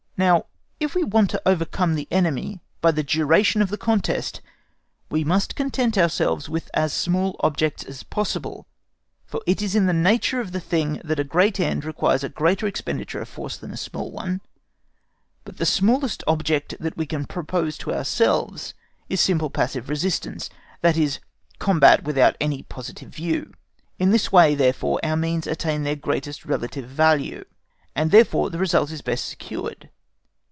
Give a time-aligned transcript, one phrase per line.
[0.17, 0.45] Now,
[0.79, 4.39] if we want to overcome the enemy by the duration of the contest,
[5.09, 8.67] we must content ourselves with as small objects as possible,
[9.25, 12.29] for it is in the nature of the thing that a great end requires a
[12.29, 14.41] greater expenditure of force than a small one;
[15.43, 18.75] but the smallest object that we can propose to ourselves
[19.09, 23.51] is simple passive resistance, that is a combat without any positive view.
[23.97, 27.43] In this way, therefore, our means attain their greatest relative value,
[27.95, 29.89] and therefore the result is best secured.